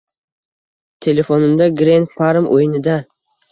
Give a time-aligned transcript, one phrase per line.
[1.07, 2.99] -Telefonimda, Green Farm o'yinida..